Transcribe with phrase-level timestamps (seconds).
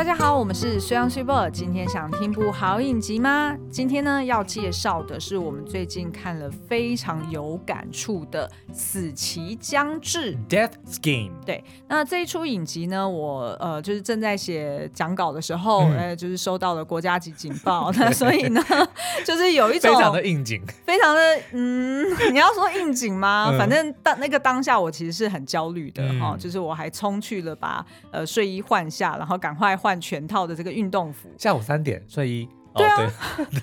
[0.00, 1.50] 大家好，我们是虽阳虽播。
[1.50, 3.54] 今天想听部好影集吗？
[3.70, 11.32] 今天呢要介绍的是我们最近看了非常有感触的《死期将至》（Death Scheme）。
[11.44, 18.64] 对，那这一出影集呢，我呃就是正在写讲稿的时候，嗯、呃就是收到了国家级警报， 那所以呢
[19.26, 21.20] 就是有一种非常的应景，非常的
[21.52, 23.48] 嗯， 你要说应景吗？
[23.50, 29.89] 嗯、反正当那个当下我其实是很焦虑的哈、嗯哦，就是我还冲去了把呃睡衣换下，然后赶快换。
[29.90, 32.48] 换全套的这个运动服，下午三点睡衣。
[32.76, 33.12] 对啊，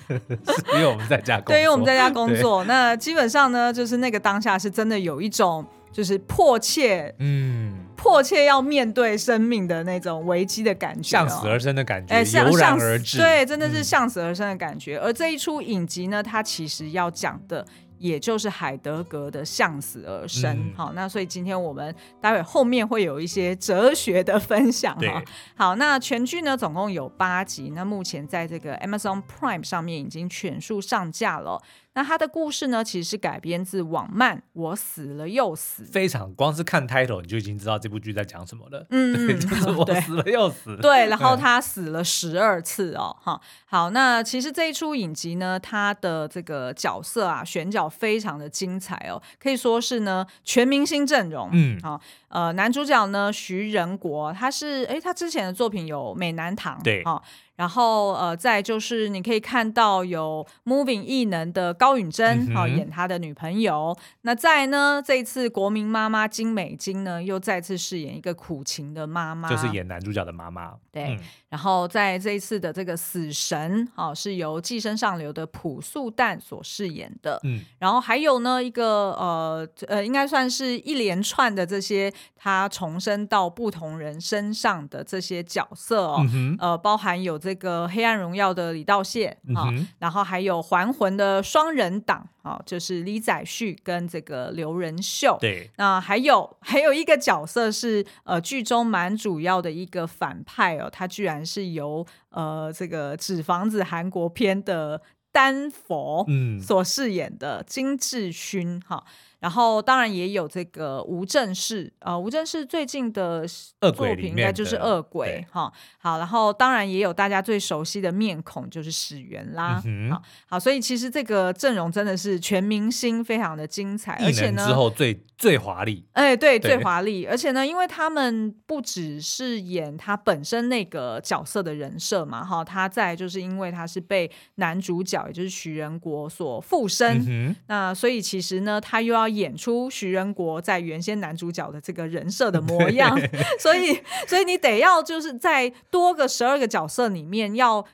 [0.74, 2.62] 因为我们在家工作，对，因为我们在家工作。
[2.64, 13.16] 那基本上呢，就是那个当下是真的有一种就是迫切，嗯，迫切要面对生命的那种危机的感觉，向死而生的感觉，油然而至。
[13.16, 14.98] 对，真的是向死而生的感觉。
[14.98, 17.64] 嗯、而这一出影集呢，它其实要讲的。
[17.98, 25.22] 也就是海德格的向死而生，嗯、好，那所以今天我们待会后面会有一些哲学的分享哈。
[25.56, 31.60] 好，那全剧呢总共有八集，那目前在这个 Amazon Prime 上面已经全数上架了。
[31.98, 38.86] 那他的故事呢，其实是改编自网漫《我死了又死》，非常光是看 title 你就已经知道这部剧在讲什么了。
[38.90, 40.76] 嗯，对，就是我死了又死。
[40.76, 43.40] 对，然后他死了十二次哦，哈。
[43.66, 51.50] 好，那其实这一出影集呢，他的这个角色啊，选角非常的精彩哦，可以说是呢全明星阵容。
[51.52, 57.20] 嗯，好，呃，男主角呢徐仁国，他是哎，他之前的作品有《美男堂》对，哈。
[57.58, 63.98] 然后呃，再就是你可以看到有 Moving 异能的高允贞，好、嗯哦、演他的女朋友。
[64.20, 70.74] 那再呢，这一次国民妈妈金美京呢，又再次饰演一个苦情的妈妈，就是演男主角的妈妈。
[70.92, 77.40] 对，嗯、然后在这一次的这个死神，哦，是由寄生上流的朴素旦所饰演的。
[77.42, 86.24] 嗯，然后还有呢，一个呃呃，应该算是一连串的这些他重生到不同人身上的这些角色哦，
[86.60, 87.36] 呃，包含有。
[87.47, 95.36] 这个《黑暗荣耀》的李道谢啊，然后还有《还魂》的双人档啊，就是李宰旭跟这个刘仁秀。
[95.40, 109.04] 对，那还有还有一个角色是呃剧中蛮主要的一个反派哦，他居然是由呃这个《纸房子》韩国片的丹佛嗯所饰演的金智勋哈。
[109.40, 113.46] 然后当然也有这个吴正式，呃，吴正式最近的
[113.94, 115.72] 作品应该就是《恶鬼》哈。
[115.98, 119.80] 好，然后当然也有大家最熟悉的面孔，就是始源啦。
[119.84, 126.04] 嗯、好，好，所以其实这个阵容真的是全明星，非常的精彩，而且呢，之后最最华丽。
[126.12, 143.18] 哎，对，对最华丽，而且呢，因为他们不只是演他本身那个角色的人设嘛，哈，他在就是因为他是被男主角也就是徐仁国所附身，嗯、那所以其实呢，他又要演出徐仁国在原先男主角的这个人设的模样，
[143.60, 147.84] 所以所以你得要就是在多个十二个角色里面要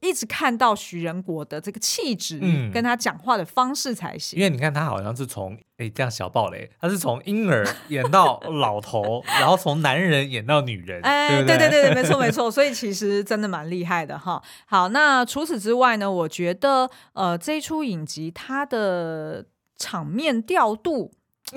[0.00, 4.36] 一直看到徐仁国的这个气质，嗯，跟他讲话的方式才行。
[4.36, 14.42] 因为你看他好像是从哎这样小暴雷，他是从婴儿演到老头，然后从男人演到女人，哎，对，对，对对对对，没错没错， 所以其实真的蛮厉害的哈。
[14.66, 19.44] 好，那除此之外呢，我觉得呃这一出影集它的。
[19.78, 21.12] 场面调度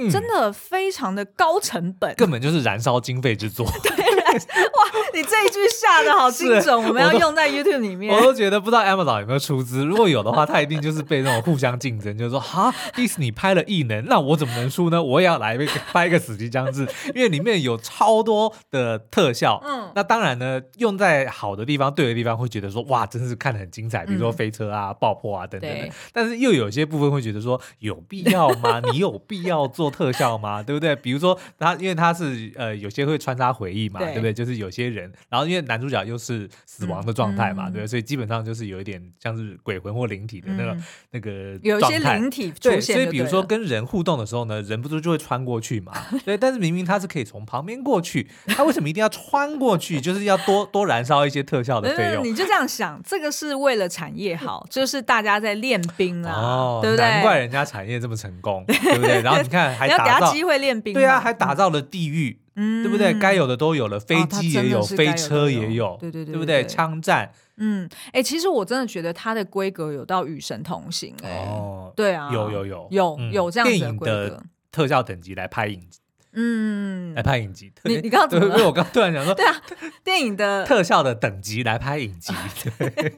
[0.09, 3.65] 真的非常的高成本，嗯、根本就是燃烧经费之作。
[3.83, 4.00] 对。
[4.73, 4.81] 哇，
[5.13, 8.13] 你这一句下的好精准，我们要用在 YouTube 里面。
[8.13, 15.01] 我都觉得不知道 Amazon 有没有出资，如果有的话，他一定就是被那种互相竞争，就是说，哈，迪士尼拍了异能，那我怎么能输呢？
[15.01, 15.57] 我也要来
[15.91, 19.61] 拍一个死机将至， 因为里面有超多的特效。
[19.65, 25.89] 嗯，那当然呢，用在好的地方、对的地方，会觉得说，哇，真是看得很精彩，比如说飞车啊、爆破啊等等的。
[26.13, 28.79] 但是又有些部分会觉得说，有必要吗？
[28.91, 30.63] 你有必要做特效吗？
[30.63, 30.95] 对不对？
[30.95, 34.20] 比如说他，因为他是呃，有些会穿插回忆嘛，对。
[34.21, 45.93] 对，就是有些人，然后因为男主角又是死亡的状态嘛，嗯、对，所以基本上就是有一点像是鬼魂或灵体的那个、嗯、那个有一些灵体出现，所以比如说跟人互动的时候呢，人不是就会穿过去嘛？
[46.25, 49.99] 对，但是明明他是可以从旁边过去，他为什么一定要穿过去？
[50.01, 52.23] 就是要多多燃烧一些特效的费用？
[52.23, 57.05] 你就这样想，这个是为了产业好， 就是大家在练兵啊，哦、对不对？
[57.05, 59.21] 难怪人家产业这么成功，对不对？
[59.21, 62.39] 然后你看还打造机会练兵，对啊，还打造了地狱。
[62.55, 63.13] 嗯，对不对？
[63.13, 66.65] 该有的都有了，飞机也有，飞车也有，对对对，对不对？
[66.65, 75.99] 枪战，嗯，哎，其实我真的觉觉得它的规格有到与神同行，哎，哦，对啊，有有有有有这样子的规格，特效等级来拍影集，
[76.33, 78.45] 嗯，来拍影集，你你刚刚怎么？
[78.47, 79.55] 因为我刚突然想说， 对啊，
[80.03, 82.33] 电影的 特效的等级来拍影集，
[82.77, 83.09] 对，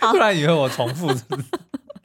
[0.00, 1.08] 突然以为我重复。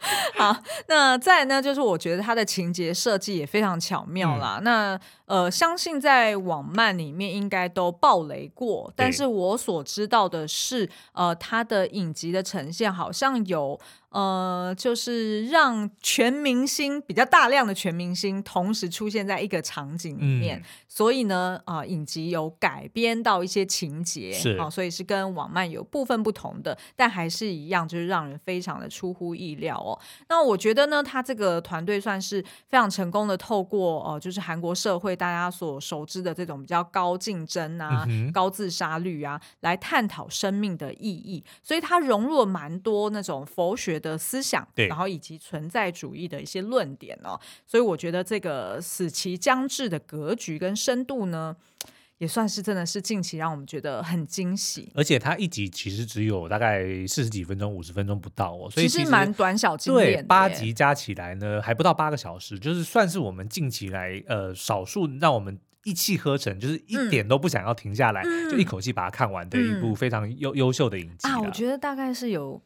[0.35, 0.55] 好，
[0.87, 4.57] 那再呢，就是我觉得它的情节设计也非常巧妙啦。
[4.59, 13.79] 嗯、那呃，相信在网漫里面应该都爆雷过，但是我所知道的是，呃，它的影集的呈现好像有。
[14.11, 29.97] 呃，就是让全明星比较大量的全明星同时出现在一个场景里面，嗯、所以呢，啊、呃，影集有改编到一些情节，是啊、呃，所以是跟网漫有部分不同的，但还是一样，就是让人非常的出乎意料哦。
[30.27, 51.55] 那我觉得呢，他这个团队算是非常成功的，透过呃，就是韩国社会大家所熟知的这种比较高竞争啊、嗯、高自杀率啊，来探讨生命的意义，所以它融入了蛮多那种佛学的思想，对，然后以及存在主义的一些论点哦，所以我觉得这个死期将至的格局跟深度呢，
[52.17, 54.91] 也算是真的是近期让我们觉得很惊喜。
[54.95, 60.15] 而且它一集其实只有大概四十几分钟、五十分钟不到哦，所以其实蛮短小精炼。
[60.15, 71.39] 对，八集加起来呢，还不到八个小时，就是算是我们近期来呃少数让我们一气呵成，就是一点都不想要停下来，嗯、就一口气把它看完的一部非常优优秀的影集啊。
[71.39, 72.61] 我觉得大概是有。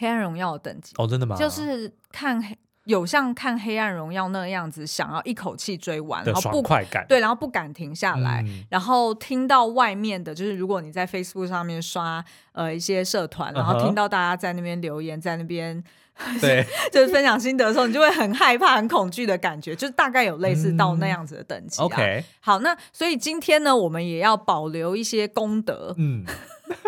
[0.00, 0.94] 黑暗荣耀的等级。
[0.96, 1.36] 哦，真的吗？
[1.36, 15.84] 就是看黑有像看黑暗荣耀那样子，想要一口气追完，然后不快感，对，然后不敢停下来，嗯、然后听到外面的，就是如果你在 Facebook 上面刷呃一些社团，然后听到大家在那边留言，在那边
[16.40, 21.84] 对，就是分享心得的时候，你就会很害怕、很恐惧的感觉，就是大概有类似到那样子的等级、啊。
[21.84, 26.24] OK，好，那所以今天呢，我们也要保留一些功德，嗯。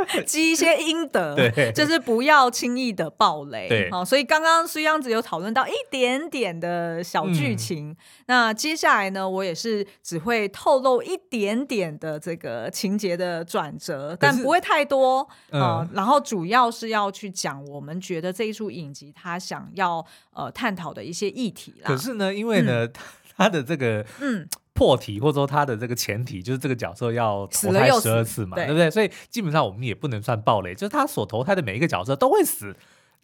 [0.27, 3.69] 积一些阴德， 对，就是不要轻易的暴雷。
[3.69, 7.97] 对，好，所以刚刚水样子有讨论到一点点的小剧情，嗯、
[8.27, 15.29] 那接下来呢，我也是只会透露一点点的这个情节的转折，但不会太多。
[15.51, 21.85] 嗯，然后主要是要去讲我们觉得这一出影集他想要呃探讨的一些议题啦。
[21.87, 22.89] 可是呢，因为呢，
[23.37, 24.49] 他、嗯、的这个嗯。
[24.75, 28.91] 破题或者说他的这个前提就是这个角色要投胎十二次嘛，对，对不对？
[28.91, 32.75] 所以基本上我们也不能算暴雷，就是他所投胎的每一个角色都会死，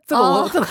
[0.06, 0.62] 这个我、哦、这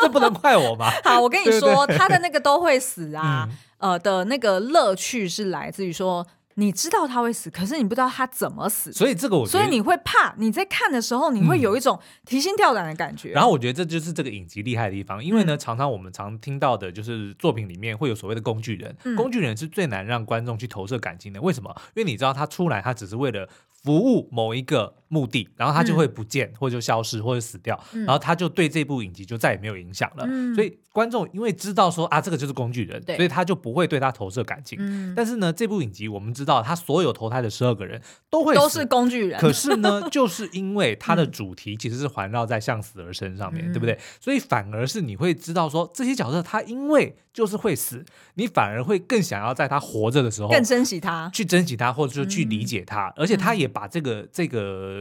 [0.00, 0.88] 这不能怪我吧。
[1.02, 3.48] 好，我跟你说，对对他的那个都会死啊，
[3.78, 6.24] 嗯、呃的那个乐趣是来自于说。
[6.54, 10.34] 你知道他会死，可是你不知道他怎么死，所以这个我觉得，所以你会怕。
[10.38, 13.30] 你在看的时候，你会有一种提心吊胆的感觉。
[13.30, 13.34] 嗯。
[13.34, 21.40] 然后我觉得这就是这个影集厉害的地方，因为呢，常常我们常听到的就是作品里面会有所谓的工具人，嗯、工具人是最难让观众去投射感情的。
[21.40, 21.74] 为什么？
[21.94, 23.48] 因为你知道他出来，他只是为了。
[23.82, 30.24] 服务某一个目的，然后他就会不见，嗯、或者就消失，或者死掉，嗯、然后他就对这部影集就再也没有影响了。
[30.28, 34.78] 嗯、所以观众因为知道说啊，这个就是工具人，对所以他就不会对他投射感情。
[34.80, 39.40] 嗯、但是呢，这部影集我们知道，他所有投胎的十二个人都会，都是工具人。
[39.40, 43.98] 可是呢， 就是因为他的主题其实是环绕在向死而生上面，嗯、对不对？
[44.20, 48.04] 所以反而是你会知道说，这些角色他因为就是会死，
[48.34, 53.70] 你反而会更想要在他活着的时候更珍惜他，去珍惜他，或者说去理解他，嗯、而且他也。
[53.70, 54.99] 把这个这个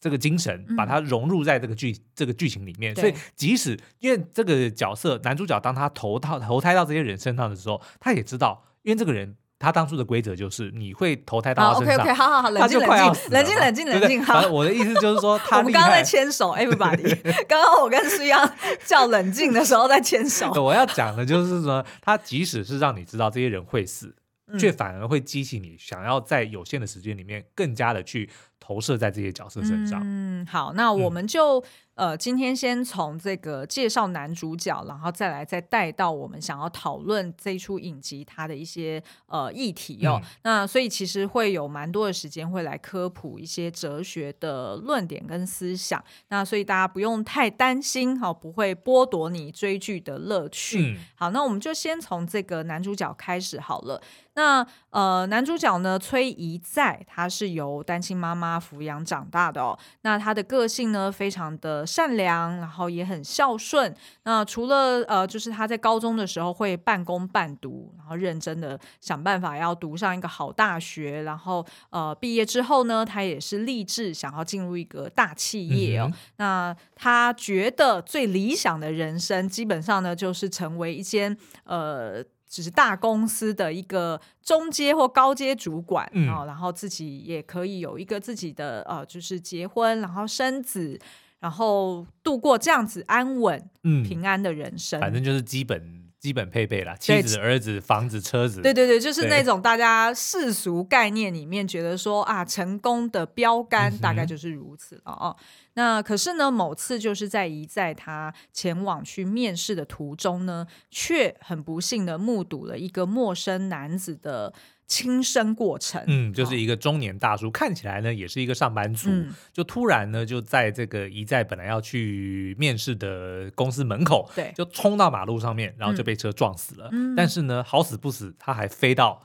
[0.00, 11.94] 这个精神，把它融入在这个剧、嗯、这个剧情里面，所以即使因为这个角色男主角当他投到投胎到这些人身上的时候，他也知道，因为这个人他当初的规则就是你会投胎到他身上。
[11.96, 14.22] OK OK，好好好，冷静冷静冷静冷静冷静。
[14.22, 17.18] 好，我的意思就是说，他 我们刚刚在牵手，Everybody。
[17.48, 18.54] 刚刚我跟思阳
[18.84, 20.52] 叫冷静的时候在牵手。
[20.62, 24.14] 我要讲的就是说，他即使是让你知道这些人会死。
[24.58, 28.28] 却反而会激起你想要在有限的时间里面更加的去
[28.66, 30.00] 投射在这些角色身上。
[30.02, 31.60] 嗯，好，那我们就、
[31.96, 40.18] 嗯、呃，今天先从这个介绍男主角，然后再来再带到我们想要讨论这一出影集它的一些呃议题哦。
[40.22, 46.02] 嗯、那所以其实会有蛮多的时间会来科普一些哲学的论点跟思想。
[46.28, 50.94] 那所以大家不用太担心哈、哦，不会剥夺你追剧的乐趣。
[50.94, 54.00] 嗯、好，那我们就先从这个男主角开始好了。
[54.36, 59.78] 那呃，男主角呢，崔宜在，他是由单亲妈妈抚养长大的哦。
[60.02, 63.94] 那他的个性呢，非常的善良，然后也很孝顺。
[64.24, 71.22] 那除了呃，就是他在高中的时候会半工半读，然后认真的想办法要读上一个好大学。
[71.22, 76.10] 然后呃，毕业之后呢，他也是立志想要进入一个大企业哦。
[76.10, 82.24] 嗯、那他觉得最理想的人生，基本上呢，就是成为一间呃。
[82.54, 90.96] 只是大公司的一个中阶或高阶主管啊，嗯、然后自己也可以有一个自己的呃，就是结婚，然后生子，
[91.40, 95.00] 然后度过这样子安稳、嗯、平安的人生。
[95.00, 96.03] 反正就是基本。
[96.24, 98.62] 基本配备啦，妻子、儿子、房子、车子。
[98.62, 105.36] 对对对，就是那种大家世俗概念里面觉得说啊，成功的标杆大概就是如此了哦。
[105.38, 114.54] 嗯、那可是呢，某次就是在一在他前往去面试的途中呢，却很不幸的目睹了一个陌生男子的。
[114.86, 126.88] 轻生过程，嗯，就是一个中年大叔，哦、看起来呢也是一个上班族，嗯、就突然呢就在这个一在本来要去面试的公司门口，对，就冲到马路上面，然后就被车撞死了。
[126.92, 129.22] 嗯、但是呢，好死不死，他还飞到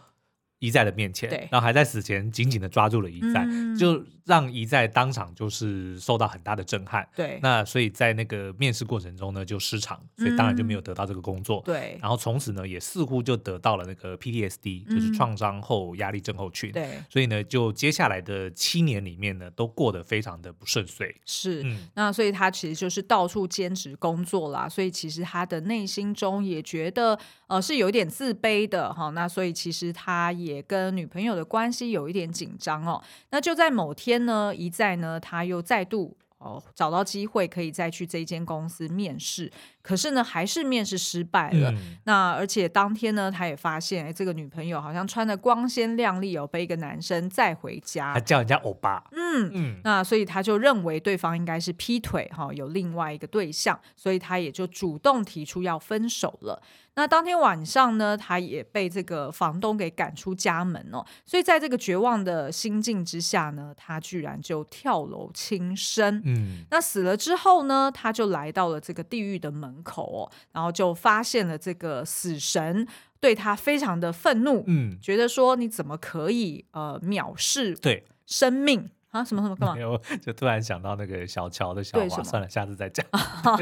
[0.59, 7.07] 一在的面前，对然后还在死前紧紧的抓住了一在，嗯、就让一在当场就是受到很大的震撼。
[7.15, 11.61] 对，那所以在那个面试过程中呢，就失常，所以当然就没有得到这个工作。
[11.61, 16.73] 嗯、对，然后从此呢，也似乎就得到了那个 PTSD，就是创伤后压力症候群。
[16.73, 21.15] 对、嗯，所以呢，就接下来的七年里面呢，都过得非常的不顺遂。
[21.25, 24.67] 是，嗯、那所以他其实就是到处兼职工作啦。
[24.67, 29.09] 所以其实他的内心中也觉得呃是有点自卑的哈。
[29.11, 30.48] 那所以其实他也。
[30.49, 39.51] 也跟女朋友的关系有一点紧张哦，那就在某天呢，一再呢，他又再度哦找到机会可以再去这间公司面试。
[39.81, 41.71] 可是呢，还是面试失败了。
[41.71, 49.03] 嗯、那而且当天呢，他也发现，哎，这个女朋友好像穿的光鲜亮丽哦，被一个男生载回家，他叫人家欧巴。
[49.11, 56.61] 嗯嗯，嗯那所以他就认为对方应该是劈腿哈、哦，有另外一个对象，所以他也就主动提出要分手了。
[56.99, 61.05] 那当天晚上呢，他也被这个房东给赶出家门哦。
[61.25, 66.21] 所以在这个绝望的心境之下呢，他居然就跳楼轻生。
[66.25, 72.85] 嗯，那死了之后呢，他就来到了这个地狱的门口哦，然后就发现了这个死神
[73.21, 79.23] 对他非常的愤怒，嗯，觉得说你怎么可以呃藐视对生命啊？
[79.23, 79.75] 什么什么干嘛？
[79.75, 83.05] 没有， 就突然想到那个小乔的笑话，算了，下次再讲。
[83.11, 83.57] 好，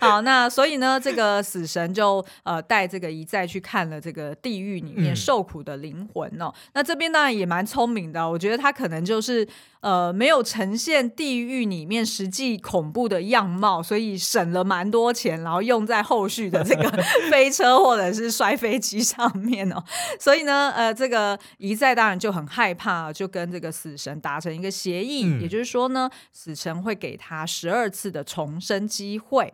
[0.00, 6.46] 好，那所以呢，这个死神就呃带这个一再去看了这个地狱里面受苦的灵魂哦。
[6.46, 9.48] 嗯、那这边当然也蛮聪明的，我觉得他可能就是。
[9.80, 16.90] 呃，没有呈现地狱里面实际恐怖的样貌，所以省了蛮多钱，然后用在后续的这个
[17.30, 19.80] 飞车或者是摔飞机上面哦。
[20.18, 29.52] 所以呢，呃，这个一再当然就很害怕，就跟这个死神达成一个协议，嗯、也就是说呢，死神会给他十二次的重生机会。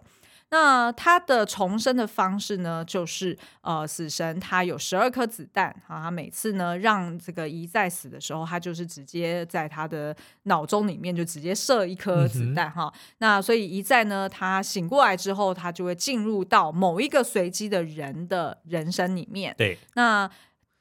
[0.50, 12.92] 那他的重生的方式呢，就是呃，死神他有十二颗子弹啊，他每次呢让这个一在死的时候，他就是直接在他的脑中里面就直接射一颗子弹哈。
[13.18, 19.54] 那所以一在呢，他醒过来之后，他就会进入到某一个随机的人的人生里面。
[19.56, 20.30] 对，那。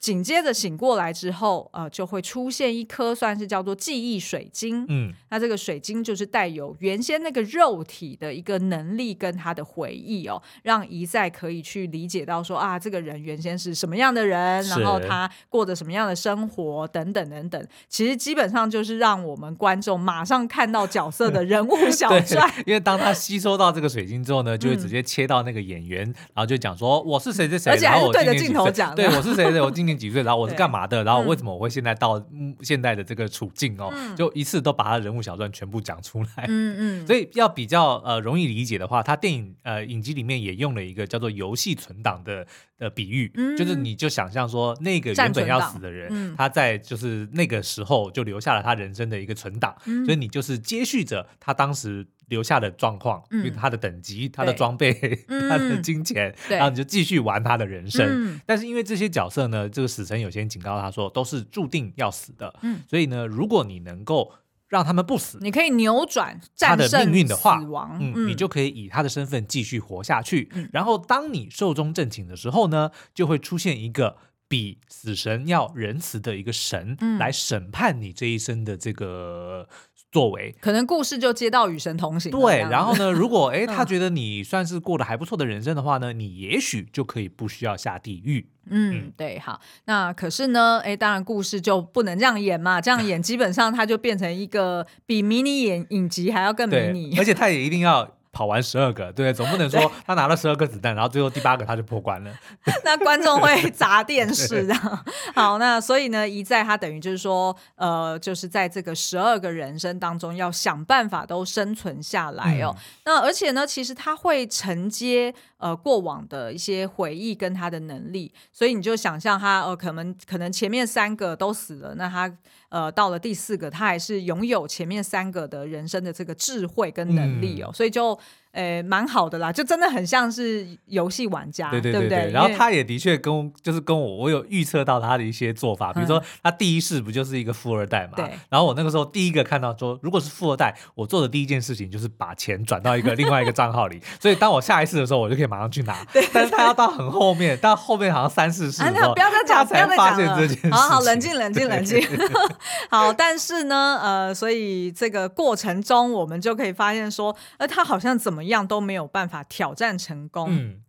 [0.03, 4.86] 紧接着醒过来之后，呃，就会出现一颗算是叫做记忆水晶。
[4.89, 17.67] 嗯，那这个水晶就是带有原先那个肉体的一个能力跟他的回忆哦，让一再可以去理解到说啊，这个人原先是什么样的人，然后他过着什么样的生活等等等等。
[17.88, 22.53] 其实基本上就是让我们观众马上看到角色的人物小 传。
[22.67, 32.24] 因为当他吸收到这个水晶之后呢，就会直接切到那个演员，嗯、然后就讲说我是谁谁谁， 而且还是对着镜头讲，对，我是谁谁，我今年几岁，然后我是干嘛的，然后为什么我会现在到
[32.62, 36.46] 现在的这个处境哦，嗯、就一次都把他人物小传全部讲出来。
[36.48, 42.46] 嗯嗯， 所以要比较呃容易理解的话，他电影呃影集里面也用了一个叫做游戏存档的
[42.78, 52.08] 的比喻，嗯、就是你就想象说那个原本要死的人，嗯、他在就是那个时候就留下了他人生的一个存档，嗯、所以你就是接续着他当时。
[52.34, 54.92] 留下的状况，因为他的等级、他的装备、
[55.48, 58.42] 他的金钱，然后你就继续玩他的人生。
[58.44, 62.52] 但是因为这些角色呢，这个死神有先警告他说，都是注定要死的。
[62.90, 64.34] 所以呢，如果你能够
[64.68, 67.62] 让他们不死，你可以扭转他的命运的话，
[68.02, 70.50] 嗯，你就可以以他的身份继续活下去。
[70.72, 79.70] 然后当你寿终正寝的时候呢，就会出现一个比死神要仁慈的一个神来审判你这一生的这个。
[80.13, 82.32] 作为可能故事就接到与神同行。
[82.32, 88.48] 对，然后呢， 如果哎他觉得你算是过得还不错的人生的话呢，你也许就可以不需要下地狱。
[88.70, 98.15] 嗯，嗯对，好，那可是呢，哎，当然故事就不能这样演嘛，这样演基本上它就变成一个比迷你演影集还要更迷你， 而且它也一定要。
[98.34, 102.32] 跑完十二个，对，总不能说他拿了十二个子弹，然后最后第八个他就破关了。
[102.84, 104.74] 那观众会砸电视的。
[105.36, 112.75] 好，那所以呢，一再他等于就是说，呃，就是在这个十二个人生当中，要想办法都生存下来哦。
[112.75, 122.36] 嗯、那而且呢，其实他会承接呃过往的一些回忆跟他的能力，所以你就想象他呃可能可能前面三个都死了，那他。
[122.74, 128.18] 呃，到了第四个，他还是拥有前面三个的人生的这个智慧跟能力哦，嗯、所以就
[128.53, 132.31] 呃，蛮好的啦，就真的很像是游戏玩家，对对对？
[132.31, 138.13] 然后他也的确跟就是跟我，我有预测到他的一些做法，比如说他第一世不就是一个富二代嘛？
[138.15, 138.29] 对。
[138.50, 146.05] 然后我那个时候第一个看到说，如果是富二代，我做的第一件事情就是把钱转到一个另外一个账号里，所以当我下一次的时候，我就可以马上去拿。
[146.13, 146.24] 对。
[146.31, 150.12] 但是他要到很后面，到后面好像三四世不要再讲，不要再讲了。
[150.12, 150.72] 发现这件事情。
[150.72, 152.00] 好好冷静，冷静，冷静。
[152.91, 160.82] 好，但是呢，呃，所以这个过程中，我们就可以发现说，呃，他好像怎么样都没有办法挑战成功，嗯，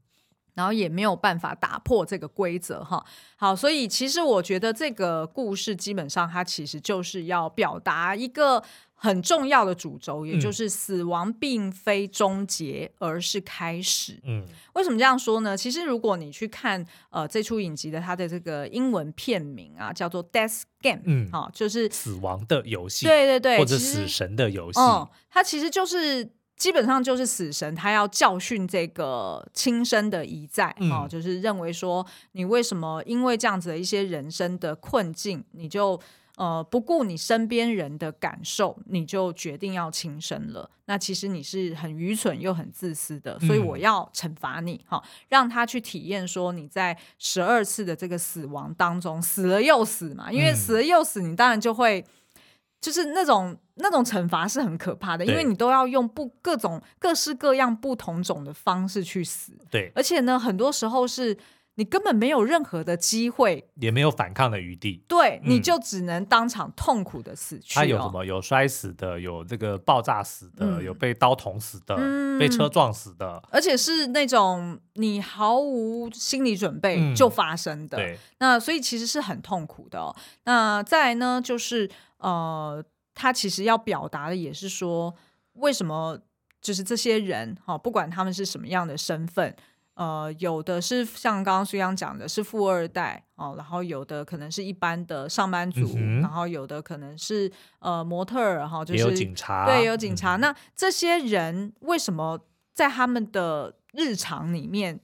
[0.55, 3.05] 然后也没有办法打破这个规则，哈。
[3.37, 8.63] 好，所以其实我觉得这个故事基本上它其实就是要表达一个
[8.95, 14.19] 很重要的主轴，也就是死亡并非终结，而是开始。
[14.23, 15.57] 嗯，为什么这样说呢？
[15.57, 26.31] 其实如果你去看呃这出影集的它的这个英文片名啊，叫做《Death Game》，嗯，好，就是死亡的游戏，对对对，或者死神的游戏，嗯，它其实就是。
[26.57, 36.01] 基本上就是死神，他要教训这个轻生的遗在哦、就是认为说，你为什么因为这样子的一些人生的困境，你就
[36.37, 40.71] 呃不顾你身边人的感受，你就决定要轻生了？
[40.87, 52.05] 那其实你是很愚蠢又很自私的，所以我要惩罚你哈、嗯啊，让他去体验说你在十二次的这个死亡当中死了又死嘛，因为死了又死，你当然就会。
[52.81, 59.59] 就是那种那种惩罚是很可怕的，因为你都要用不各种各式各样不同种的方式去死。
[59.71, 61.37] 对，而且呢，很多时候是
[61.75, 65.05] 你根本没有任何的机会，也没有反抗的余地。
[65.09, 67.83] 对，嗯、你就只能当场痛苦的死去、哦。
[67.83, 68.25] 他有什么？
[68.25, 77.97] 有摔死的，有这个爆炸死的，嗯、有被刀捅死的，嗯、被车撞死的，而且是那种你毫无心理准备就发生的。
[77.97, 80.15] 嗯、对，那所以其实是很痛苦的、哦。
[80.45, 81.91] 那再来呢，就是。
[82.19, 82.83] 呃，
[83.15, 85.15] 他其实要表达的也是说，
[85.55, 86.19] 为什么
[86.61, 89.55] 就是这些人哈，不管他们是什么样的身份，
[89.95, 100.37] 呃，有的是像刚刚苏央讲的是富二代哦，然后有的可能是一般的上班族，嗯、然后有的可能是呃模特儿哈，就是有警察，对，有警察。
[100.37, 102.41] 嗯、那这些人为什么
[102.73, 105.01] 在他们的日常里面？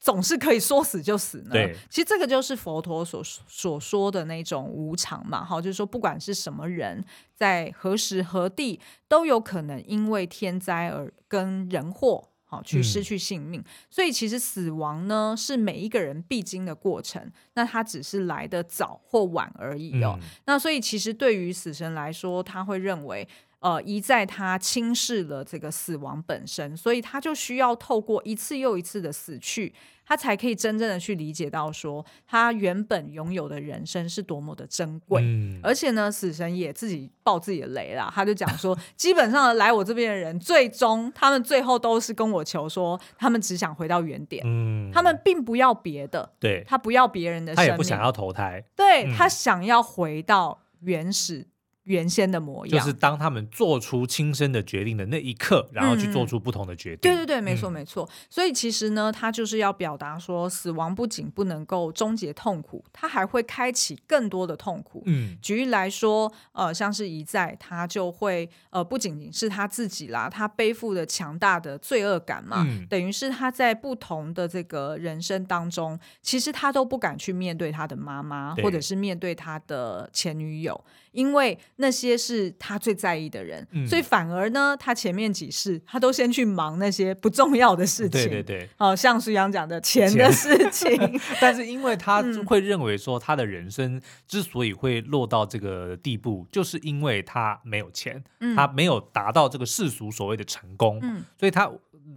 [0.00, 1.50] 总是可以说死就死呢？
[1.52, 5.44] 对，其实这个就是佛陀所所说的那种无常嘛。
[5.44, 13.60] 好，就是说不管是什么人，在何时何地都有可能因为天灾而跟人祸好去失去性命。
[13.60, 20.16] 嗯、所以其实死亡呢是每一个人必经的过程，那他只是来的早或晚而已哦。
[20.22, 23.26] 嗯、那所以其实对于死神来说，他会认为。
[23.60, 29.74] 呃，一在他轻视了这个死亡本身，所以他就需要透过一次又一次的死去，
[30.06, 35.20] 他才可以真正的去理解到说，他原本拥有的人生是多么的珍贵。
[35.24, 51.48] 嗯、而且呢，死神也自己爆自己的雷了，他就讲说，基本上来我这边的人，最终他们最后都是跟我求说，他们只想回到原点，嗯、他们并不要别的，对，他不要别人的生命，他也不想要投胎，对、嗯、他想要回到原始。
[51.88, 57.10] 原先的模样，就是当他们做出轻生的决定的那一刻，然后去做出不同的决定。
[57.10, 58.08] 嗯、对对对，没错没错。
[58.28, 65.02] 所以其实呢，他就是要表达说，死亡不仅不能够终结痛苦，他还会开启更多的痛苦。
[65.06, 80.84] 嗯，举例来说，呃，像是一再，他就会呃，不仅仅是他自己啦，他背负的强大的罪恶感嘛，嗯、等于是他在不同的这个人生当中，其实他都不敢去面对他的妈妈，或者是面对他的前女友。
[81.12, 88.22] 因为那些是他最在意的人，嗯、所以反而呢，他前面几世他都先去忙那些不重要的事情。
[88.22, 90.96] 对对对，好、哦、像苏阳讲的钱的事情。
[91.40, 101.70] 但是因为他会认为说，他的人生之所以会落到这个地步，就是因为他没有钱，嗯、他没有达到这个世俗所谓的成功，嗯、所以他。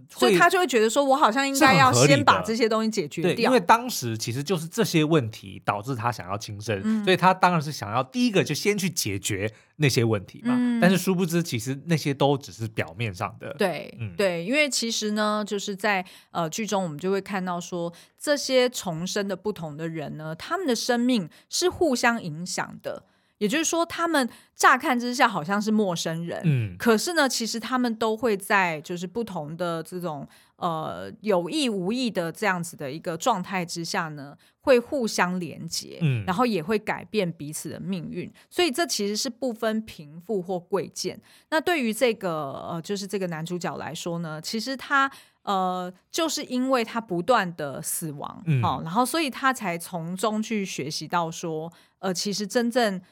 [0.08, 3.34] 所以他就会觉得说，我好像应该要先把这些东西解决掉。
[3.34, 10.54] 对，因为当时其实就是这些问题导致他想要轻生，嗯、所以他当然是想要第一个就先去解决那些问题嘛。
[10.56, 13.54] 嗯、但是殊不知，其实那些都只是表面上的。
[13.58, 23.04] 对，嗯、对，因为其实呢，就是在呃剧中我们就会看到说，这些重生的不同的人呢，他们的生命是互相影响的。
[23.38, 30.24] 也就是说，他们乍看之下好像是陌生人，嗯，可是呢，其实他们都会在就是不同的这种
[30.56, 38.32] 呃有意无意的这样子的一个状态之下呢，会互相连接，嗯，然后也会改变彼此的命运。
[38.48, 41.20] 所以这其实是不分贫富或贵贱。
[41.50, 45.10] 那对于这个呃，就是这个男主角来说呢，其实他
[45.42, 53.02] 呃，就是因为他不断的死亡，嗯，好，然后所以他才从中去学习到说，呃，其实真正。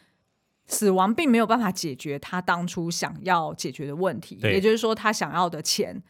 [0.71, 6.03] 死亡并没有办法解决他当初想要解决的问题，也就是说，他想要的钱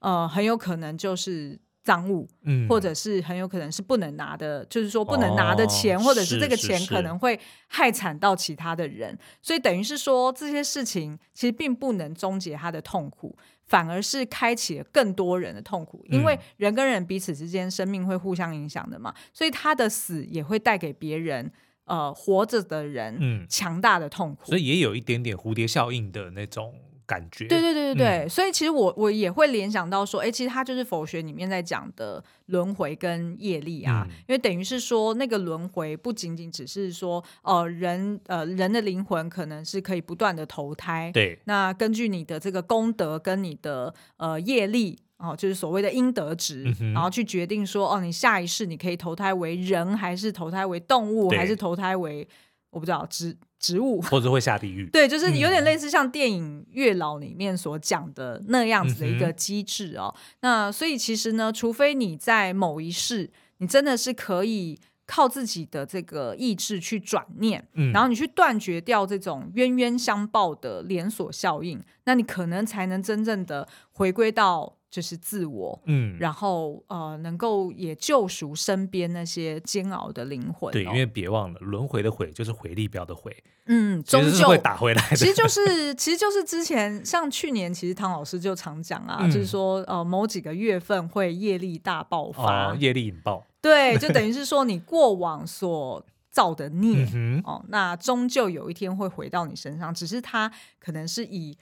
[0.00, 13.36] 呃，很有可能就是赃物，嗯，或者是很有可能是不能拿的，就是说不能拿的钱，哦、或者是这个钱可能会害惨到其他的人，所以等于是说这些事情其实并不能终结他的痛苦。
[13.66, 21.48] 反而是开启了更多人的痛苦，因为人跟人彼此之间生命会互相影响的嘛，所以他的死也会带给别人，
[21.90, 26.72] 呃，活着的人强大的痛苦，所以也有一点点蝴蝶效应的那种。
[27.10, 27.48] 感觉。
[27.48, 52.26] 对对对对对，嗯、所以其实我我也会联想到说，哎，其实它就是佛学里面在讲的轮回跟业力啊，嗯、因为等于是说那个轮回不仅仅只是说，呃，人呃人的灵魂可能是可以不断的投胎，对，那根据你的这个功德跟你的呃业力哦、呃，就是所谓的应得值，嗯、然后去决定说，哦，你下一世你可以投胎为人，还是投胎为动物，对还是投胎为
[52.70, 54.86] 我不知道植植物，或者会下地狱。
[54.86, 60.14] 对，就是有点类似像电影《月老》里面所讲的那样子的一个机制哦。
[60.16, 74.76] 嗯、那所以其实呢，除非你在某一世，你真的是可以靠自己的这个意志去转念，嗯、然后你去断绝掉这种冤冤相报的连锁效应，那你可能才能真正的回归到。
[74.90, 80.72] 就是自我，嗯，然后呃，能够也救赎身边那些煎熬的灵魂，哦。
[80.72, 83.32] 对，因为别忘了，轮回的回就是回力标的回，
[83.66, 85.14] 嗯，终究会打回来的。
[85.14, 93.46] 其实就是，其实就是之前像去年，其实汤老师就常讲啊，嗯、就是说呃，某几个月份会业力大爆发，哦、业力引爆。
[93.62, 100.50] 对，就等于是说你过往所造的孽，嗯、哦，那终究有一天会回到你身上，只是它
[100.80, 101.56] 可能是以。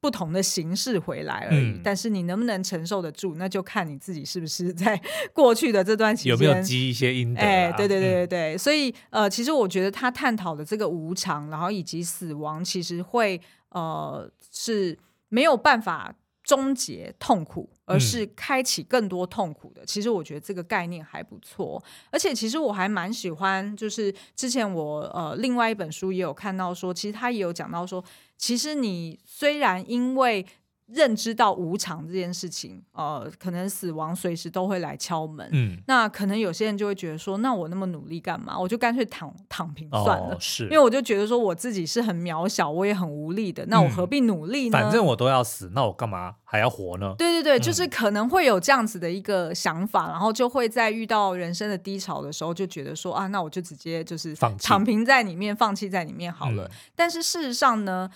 [0.00, 5.00] 不同的形式回来而已，嗯、但是你能不能承受得住，那就看你自己是不是在
[5.32, 7.44] 过去的这段期间有没有积一些阴德、啊。
[7.44, 14.96] 哎，对对对对对，嗯、所以呃，其实我觉得他探讨的这个无常，然后以及死亡，其实会呃是
[15.28, 16.14] 没有办法
[16.48, 19.82] 终结痛苦，而是开启更多痛苦的。
[19.82, 28.02] 嗯、其实我觉得这个概念还不错，而且其实我还蛮喜欢，就是之前我呃另外一本书也有看到说，其实他也有讲到说。
[28.38, 30.46] 其实你虽然因为
[30.88, 38.58] 认知到无常这件事情，呃，可能死亡随时都会来敲门，嗯，那可能有些人就会觉得说，那我那么努力干嘛？
[38.58, 44.78] 我就干脆躺躺平算了，哦、是，因为我就觉得说我自己是很渺小，我也很无力的，那我何必努力呢？
[44.78, 47.14] 反正我都要死，那我干嘛还要活呢？
[47.18, 56.64] 对对对，就是可能会有这样子的一个想法，嗯、然后就会在遇到人生的低潮的时候，就觉得说啊，那我就直接就是躺平在里面，放弃在里面好了。
[56.64, 58.10] 嗯、但是事实上呢？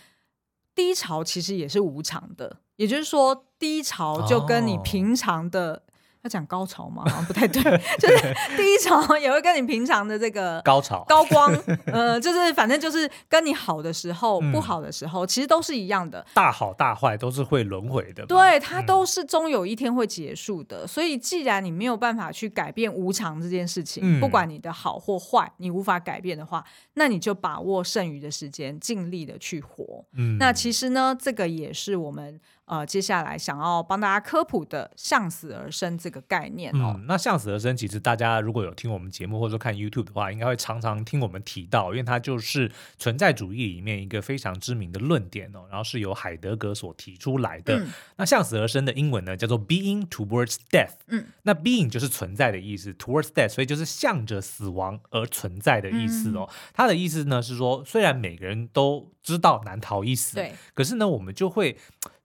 [0.74, 5.74] 低潮其实也是无常的，也就是说，低潮就跟你平常的。
[5.74, 5.82] 哦
[6.22, 7.02] 要讲高潮吗？
[7.02, 7.61] 好像不太对，
[7.98, 8.16] 就是
[8.56, 11.52] 低潮也会跟你平常的这个高潮、高光，
[11.87, 16.24] 呃，就是反正就是跟你好的时候、嗯、不好的时候，其实都是一样的。
[16.32, 20.85] 大好大坏都是会轮回的，对，它都是终有一天会结束的。
[20.85, 30.04] 嗯、所以，既然你没有办法去改变无常这件事情，嗯、不管你的好或坏，你无法改变的话，那你就把握剩余的时间，尽力的去活。
[30.14, 32.40] 嗯，那其实呢，这个也是我们。
[32.72, 36.94] 呃，接下来想要帮大家科普的“向死而生”这个概念哦。
[36.96, 45.66] 嗯，那“向死而生”其实大家如果有听我们节目或者说看 YouTube 的话，应该会常常听我们提到，因为它就是存在主义里面一个非常知名的论点哦。
[45.68, 47.78] 然后是由海德格所提出来的。
[47.78, 50.94] 嗯、那“向死而生”的英文呢，叫做 “being towards death”。
[51.08, 56.48] 嗯，那 “being” 就是存在的意思，“towards death”，所以就是向着死亡而存在的意思哦。
[56.72, 61.76] 它、嗯、的意思呢是说，虽然每个人都知道难逃一死，对，可是呢，我们就会。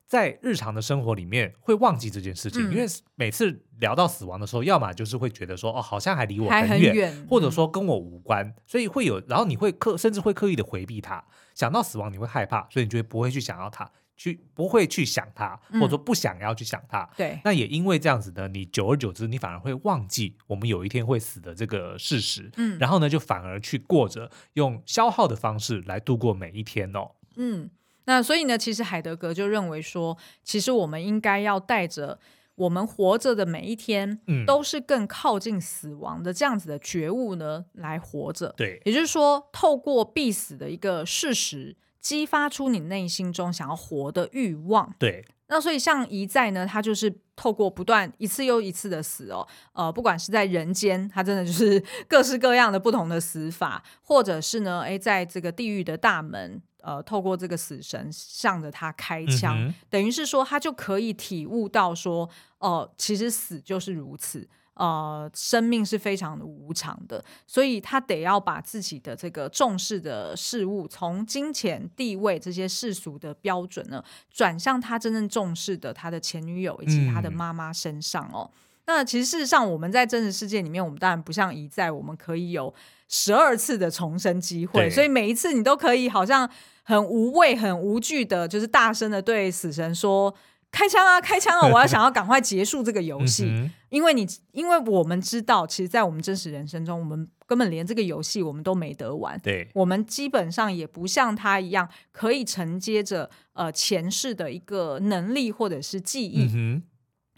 [0.08, 11.22] 在日常的生活里面会忘记这件事情，嗯、因为每次聊到死亡的时候，要么就是会觉得说哦，好像还离我很远，很远或者说跟我无关，嗯、所以会有，然后你会刻，甚至会刻意的回避它。
[11.54, 17.02] 想到死亡，你会害怕，所以你就会不会去想要它，去不会去想它，或者说不想要去想它。
[17.02, 22.50] 嗯、对，那也因为这样子呢，你久而久之，你反而会忘记我们有一天会死的这个事实。
[22.56, 27.12] 嗯，然后呢，就反而去过着用消耗的方式来度过每一天哦。
[27.36, 27.70] 嗯。
[28.08, 32.20] 那所以呢，其实海德格就认为说，其实我们应该要带着
[32.56, 38.54] 我们活着的每一天，嗯，都是更靠近死亡的这样子的觉悟呢，来活着。
[38.58, 44.96] 对，也就是说，透过必死的一个事实，激发出你内心中想要活的欲望。
[44.98, 45.26] 对。
[45.50, 56.62] 那所以像一再呢，他就是透过不断一次又一次的死哦，呃，不管是在人间，他真的就是 各式各样的不同的死法，或者是呢，诶，在这个地狱的大门。
[56.88, 62.24] 呃，透过这个死神向着他开枪，嗯、等于是说他就可以体悟到说，
[62.60, 78.50] 哦、呃，其实死就是如此呃，生命是非常的无常的，所以他得要把自己的这个重视的事物，从金钱、地位这些世俗的标准呢，转向他真正重视的他的前女友以及他的妈妈身上哦。
[78.54, 82.74] 嗯、那其实事实上，我们在真实世界里面，我们当然不像一再，我们可以有
[83.10, 86.48] 十二次的重生机会，所以每一次你都可以好像
[86.88, 90.34] 很无畏、很无惧的，就是大声的对死神说。
[90.70, 91.20] 开枪啊！
[91.20, 91.66] 开枪啊！
[91.66, 99.40] 我要想要赶快结束这个游戏，嗯、因为你，因为我们知道，其实，在我们真实人生中，我们根本连这个游戏我们都没得玩。
[99.40, 106.52] 对，我们基本上也不像他一样，可以承接着呃前世的一个能力或者是记忆。
[106.54, 106.84] 嗯、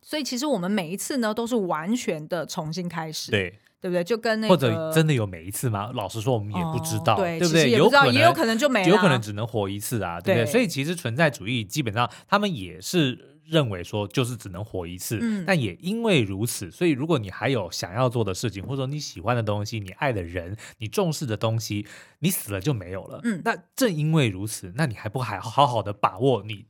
[0.01, 3.29] 所以，其实我们每一次呢，都是完全的重新开始。
[3.29, 3.59] 对。
[3.81, 4.03] 对不对？
[4.03, 5.91] 就跟那个，或者真的有每一次吗？
[5.93, 7.71] 老实说，我们也不知道，哦、对，对不对？
[7.71, 10.45] 有可能也有可能就没了，有可能只能活一次啊，对不对？
[10.45, 15.17] 对，所以其实存在主义基本上他们也是认为说，就是只能活一次。
[15.21, 21.87] 嗯，但也因为如此，所以如果你还有想要做的事情，或者说你喜欢的东西、你爱的人、你重视的东西，
[22.19, 23.21] 你死了就没有了。
[23.23, 26.65] 嗯，那正因为如此，那你还不还好好的把握你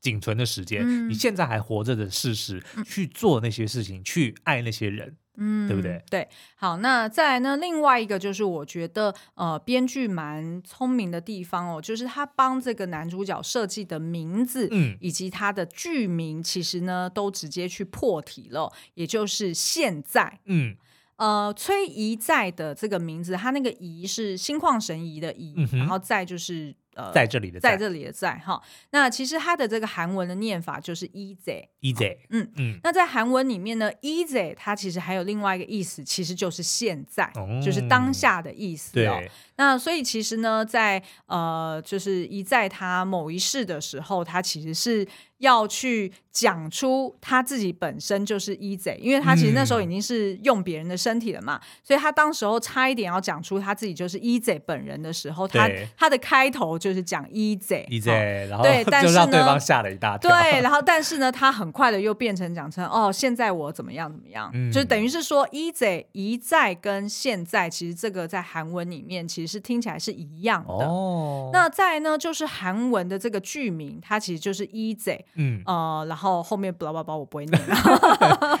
[0.00, 0.82] 仅存的时间？
[0.82, 5.16] 嗯、你现在还活着的事实，去做那些事情，去爱那些人。
[5.36, 6.02] 嗯，对不对？
[6.10, 7.56] 对，好，那再来呢？
[7.56, 20.76] 另外一个就是我觉得，呃，编剧蛮聪明的地方哦，就是他帮这个男主角设计的名字，嗯，以及他的剧名，其实呢，都直接去破题了，也就是现在，嗯，
[21.16, 26.74] 呃，崔怡在的这个名字，他那个怡是心旷神怡的怡，嗯、然后再就是。
[26.94, 32.78] 呃，在这里的在，在这里的在哈，那其实它的这个韩文的念法就是 easy，easy，嗯嗯。
[32.82, 39.18] 那在韩文里面呢，easy 它其实还有另外一个意思，其实就是现在，嗯、就是当下的意思哦。
[39.20, 45.06] 对那所以其实呢，在呃，就是一在他某一世的时候，他其实是。
[45.38, 60.28] 要去讲出他自己本身就是 easy，因为他其实那时候已经是用别人的身体了嘛，嗯、所以他当时候差一点要讲出他自己就是 easy 本人的时候，他他的开头就是讲 easy，easy，、哦、然后对， 但是对方吓了一大跳。
[60.28, 70.84] 对，然后但是呢，他很快的又变成讲成哦，现在我怎么样怎么样，嗯、就是等于是说 easy 一再跟现在，其实这个在韩文里面其实是听起来是一样的。
[70.84, 75.20] 哦，那再呢，就是韩文的这个剧名，它其实就是 easy。
[75.36, 78.58] 嗯呃，然后后后面巴拉巴拉我不会念了。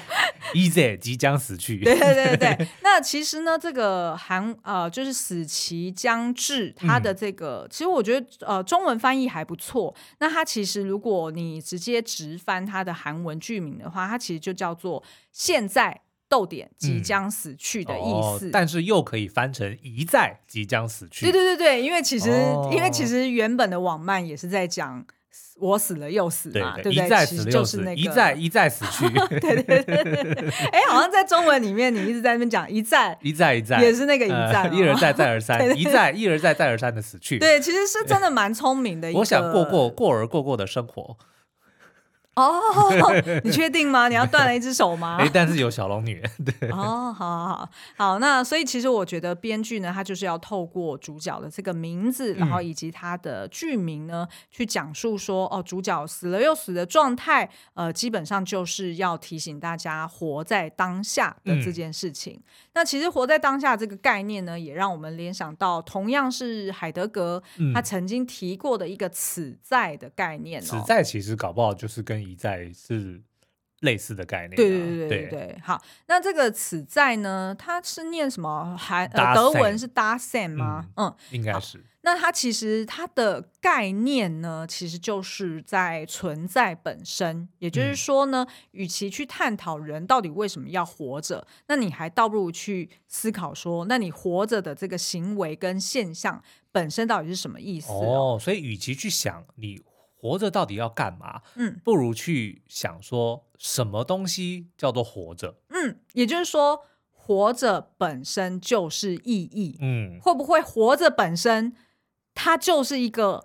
[0.54, 1.78] Easy 即将死去。
[1.82, 9.92] 对对对对，那其实呢，这个韩呃就是死期将至，它的这个、嗯、其实我觉得呃中文翻译还不错。
[10.20, 18.50] 那它其实如果你直接直翻它的韩文剧名的话，它其实就叫做现在逗点即将死去的意思、嗯哦。
[18.52, 21.26] 但是又可以翻成一再即将死去。
[21.26, 25.04] 对对对对，因为其实、哦、因为其实原本的网漫也是在讲。
[25.60, 27.06] 我死了又死嘛，对不对？
[27.06, 29.08] 一再死又死，一再一再死去。
[29.38, 37.38] 对对对，哎，好像在中文里面，你一直在那边讲一再一 再一再，也是那个 一再，一而再再而三，一再一而再再而三的死去。
[37.38, 39.12] 对，其实是真的蛮聪明的。
[39.12, 41.16] 我想过过过而过过的生活。
[42.34, 42.60] 哦，
[43.44, 44.08] 你确定吗？
[44.08, 45.16] 你要断了一只手吗？
[45.22, 46.22] 哎，但是有小龙女。
[46.44, 46.68] 对。
[46.70, 62.34] 哦，好好好，好，那所以其实我觉得编剧呢，他就是要透过主角的这个名字，然后以及他的剧名呢，嗯、去讲述说，哦，主角死了又死的状态，呃，基本上就是要提醒大家活在当下的这件事情。
[62.34, 62.42] 嗯、
[62.74, 70.64] 那其实活在当下这个概念呢，也让我们联想到同样是海德格、嗯、他曾经提过的一个“此在”的概念、哦。
[70.64, 73.22] 此在其实搞不好就是跟一在是
[73.80, 75.58] 类似的概念，对对对对对。
[75.62, 78.76] 好，那这个此在呢，它是念什么？
[78.76, 80.88] 还呃德文是 Dasein 吗？
[80.96, 81.84] 嗯，应该是。
[82.04, 87.48] 那它其实它的概念呢，其实就是在存在本身。
[87.58, 96.40] 也就是说呢，与其去探讨人到底为什么要活着，那你还倒不如去思考说，那你活着的这个行为跟现象
[96.70, 97.90] 本身到底是什么意思？
[97.90, 99.82] 哦，所以与其去想你。
[100.16, 101.42] 活着到底要干嘛？
[101.56, 105.56] 嗯，不如去想说什么东西叫做活着。
[105.68, 106.80] 嗯，也就是说，
[107.12, 109.76] 活着本身就是意义。
[109.82, 111.74] 嗯，会不会活着本身
[112.34, 113.44] 它就是一个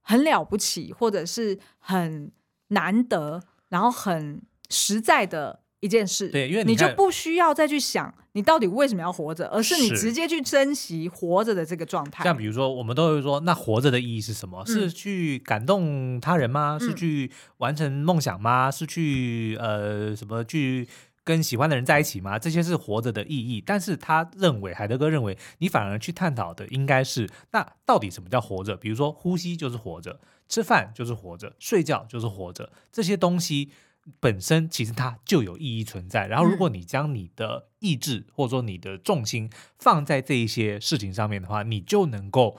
[0.00, 2.30] 很了不起，或者是很
[2.68, 6.28] 难得，然后很实在的一件事？
[6.28, 8.14] 对，因为你，你就不需要再去想。
[8.32, 9.48] 你到底为什么要活着？
[9.48, 12.22] 而是你直接去珍惜活着的这个状态。
[12.22, 14.62] 像比如说，我们都会说，那活着的意义是什么？
[14.62, 16.78] 嗯、是去感动他人吗？
[16.80, 18.70] 嗯、是去完成梦想吗？
[18.70, 20.86] 是去呃什么去
[21.24, 22.38] 跟喜欢的人在一起吗？
[22.38, 23.62] 这些是活着的意义。
[23.64, 28.76] 但是他认为，海德哥认为，你反而去探讨的应该是，那到底什么叫活着？
[28.76, 33.70] 比如说，呼吸就是活着，吃饭就是活着，睡觉就是活着，这些东西。
[34.18, 36.26] 本身其实它就有意义存在。
[36.26, 42.58] 然后，如果你将你的意志或者说你的重心放在这一些事情上面的话，你就能够，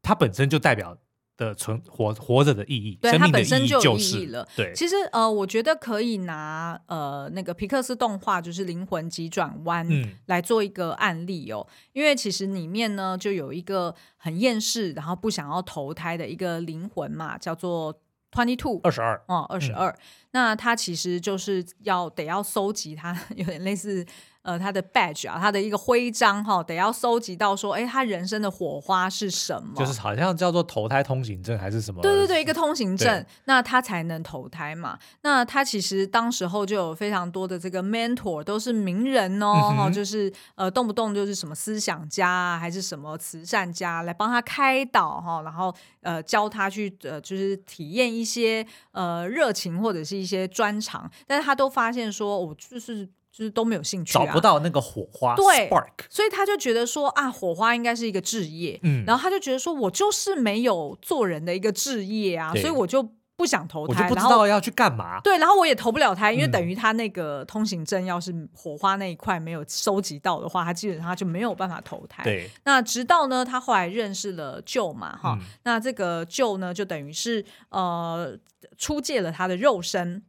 [0.00, 0.96] 它本身就代表。
[1.36, 4.46] 的存活活着的意义，对，它本身就有意义了。
[4.56, 9.86] 对，其实呃，我觉得可以拿呃那个皮克斯动画，就是《灵魂急转弯》
[10.26, 11.66] 来做一个案例哦。
[11.68, 17.94] 嗯、因为其实里面呢，就有一个很厌世，然后不想要投胎的一个灵魂嘛，叫做
[18.32, 19.94] Twenty Two 二十二哦，二十二。
[20.30, 24.04] 那他其实就是要得要搜集它， 有点类似。
[24.46, 29.74] 呃，他的 badge 啊，他的一个徽章哈，得要收集到说，哎，他人生的火花是什么？
[29.76, 32.00] 就是好像叫做投胎通行证还是什么？
[32.00, 34.96] 对对对，一个通行证，那他才能投胎嘛。
[35.22, 53.08] 那他其实当时候就有非常多的这个 mentor，都是名人哦，嗯、就是呃，动不动就是什么思想家啊，还是什么慈善家来帮他开导哈，然后呃教他去呃就是体验一些呃热情或者是一些专长，但是他都发现说，我就是。
[53.36, 72.48] 就是都没有兴趣、啊，找不到那个火花，对，spark，所以他就觉得说啊，火花应该是一个置业，嗯，然后他就觉得说，我就是没有做人的一个置业啊，所以我就不想投胎，我就不知道要去干嘛，对，然后我也投不了胎，因为等于他那个通行证要是火花那一块没有收集到的话，他基本上他就没有办法投胎，对。
[72.64, 78.34] 那直到呢，他后来认识了 Joe 嘛，哈、嗯，那这个 Joe 呢，就等于是呃
[78.78, 80.22] 出借了他的肉身。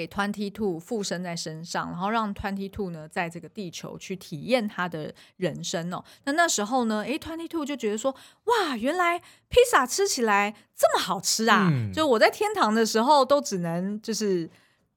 [0.00, 6.02] 给 Twenty Two 附身在身上，然后让 Twenty Two 呢在这个地球去体验他的人生哦。
[6.24, 11.68] 那那时候呢，诶，Twenty Two 就觉得说，哇，原来披萨吃起来这么好吃啊！
[11.70, 14.48] 嗯、就我在天堂的时候都只能就是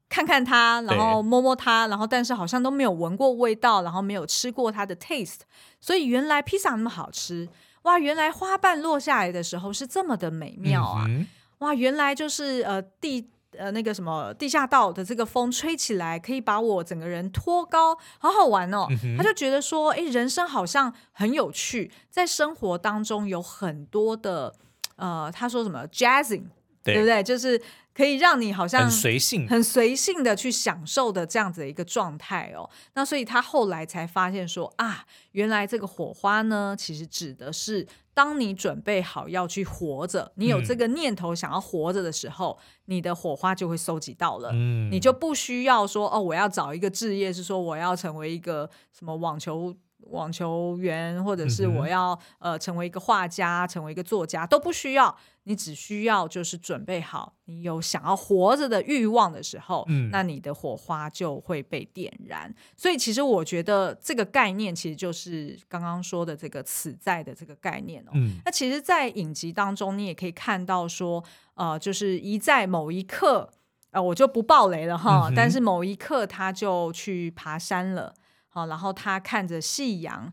[0.08, 5.42] 看看它，然后摸摸它，然后但是好像都没有闻过味道，然后没有吃过它的 taste。
[5.82, 7.50] 所以原来披萨那么好吃，
[7.82, 8.00] 哇！
[8.00, 11.06] 原来花瓣落下来的时候是这么的美妙啊！
[11.10, 11.76] 嗯、哇！
[11.76, 13.28] 原来就是呃地。
[13.58, 18.88] 呃，那个什么地下道的这个风吹起来，可以把我整个人托高，好好玩哦。
[19.04, 24.54] 嗯、他就觉得说，哎，人生好像很有趣，在生活当中有很多的，
[24.96, 26.44] 呃，他说什么 jazzing，
[26.84, 27.24] 对，对不对？
[27.24, 27.62] 就是。
[27.94, 32.70] 可以让你好像很随性、很随性的去享受的这样子的一个状态哦。
[32.96, 44.50] 那所以他后来才发现说啊，原来这个火花呢，其实指的是当你准备好要去活着，你有这个念头想要活着的时候，嗯、你的火花就会收集到了。
[44.54, 49.76] 嗯，你就不需要说哦，我要找一个置业，是说我要成为一个什么网球。
[50.10, 62.54] 网球员，或者是我要、嗯、呃成为一个画家，成为一个作家都不需要，你只需要就是准备好，你有想要活着的欲望的时候，嗯，那你的火花就会被点燃。
[62.76, 68.12] 所以其实我觉得这个概念其实就是刚刚说的这个此在的这个概念哦。
[68.14, 71.24] 嗯，那其实，在影集当中，你也可以看到说，
[71.56, 73.50] 呃，就是一在某一刻，
[73.92, 78.14] 呃，我就不爆雷了哈，嗯、但是某一刻他就去爬山了。
[78.54, 80.32] 好，然后他看着夕阳，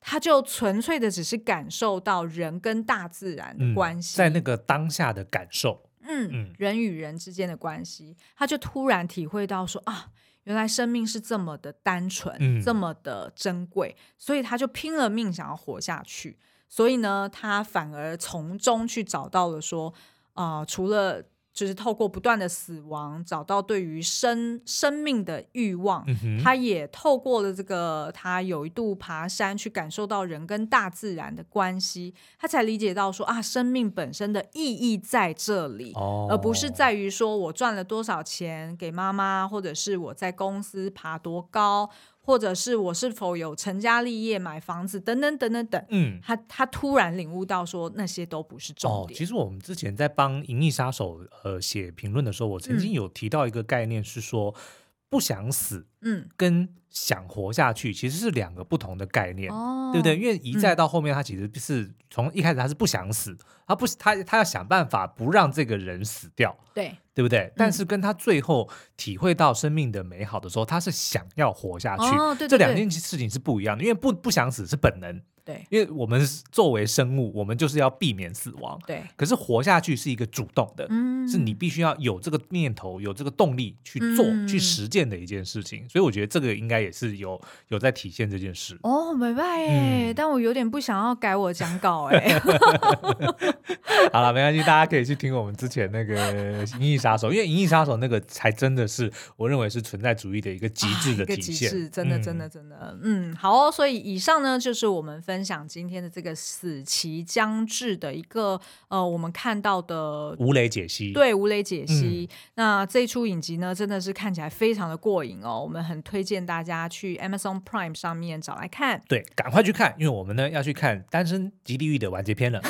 [0.00, 10.10] 他就纯粹的只是感受到人跟大自然的关系，嗯、在那个当下的感受，嗯，嗯人与人之间的关系，他就突然体会到说啊，
[10.42, 16.40] 原来生命是这么的单纯，嗯、这么的珍贵，所以他就拼了命想要活下去。
[16.68, 19.94] 所以呢，他反而从中去找到了说，
[20.32, 21.22] 啊、呃，除了。
[21.60, 26.02] 就是透过不断的死亡，找到对于生生命的欲望。
[26.24, 41.90] 嗯、他也透过了这个，他有一度爬山去感受到人跟大自然的关系，他才理解到说啊，生命本身的意义在这里，哦、而不是在于说我赚了多少钱给妈妈，或者是我在公司爬多高。
[42.22, 49.16] 或者是我是否有成家立业、买房子等等等等等，嗯，他他突然领悟到说那些都不是重点。
[49.16, 54.60] 哦，其实我们之前在帮《银翼杀手》呃写评论的时候，我曾经有提到一个概念是说，嗯、
[55.08, 60.16] 不想死，嗯，跟想活下去其实是两个不同的概念，哦、对不对？
[60.16, 66.96] 因为一再到后面，他其实是从一开始他是不想死，他不他他要想办法不让这个人死掉，对。
[67.20, 67.52] 对不对？
[67.54, 72.04] 但是跟他最后体会到生命的美好的时候，他是想要活下去。
[72.16, 75.20] 哦、对对对，这两件事情是不一样的，因为不不想死是本能。
[75.44, 78.78] 对，因为我们作为生物，我们就是要避免死亡。
[78.86, 85.88] 对，可是活下去是一个主动的，嗯，是你必须要有这个念头、有这个动力去做、嗯、去实践的一件事情。
[85.88, 88.78] 所以我觉得这个应该也是有有在体现这件事。
[88.82, 92.40] 哦，明白哎，嗯、但我有点不想要改我讲稿哎。
[94.12, 103.70] 好了，没关系，大家可以去听我们之前那个《银翼杀手》， 因为《银翼杀手》那个才真的是我认为是存在主义的一个极致的体现，是真的，真的，真的，嗯，好哦。
[103.70, 112.28] 所以以上呢，就是我们分享今天的这个死期将至的一个呃，我们看到的吴磊解析，对，吴磊解析。
[112.30, 122.60] 嗯、那这一出影集呢，真的是看起来非常的过瘾哦，我们很推荐大家去 Amazon Prime 上面找来看，对，赶快去看，因为我们呢要去看《单身即地狱》的完结篇了。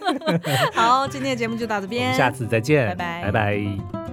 [0.72, 4.07] 好，今天的节目就到这边，我们下次再见，拜拜，拜拜。